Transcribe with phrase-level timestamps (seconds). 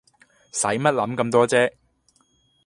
[0.51, 1.73] 洗乜諗咁多啫